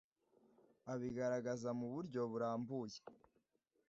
Abigaragaza 0.93 1.69
mu 1.79 1.87
buryo 1.93 2.21
burambuye 2.31 2.99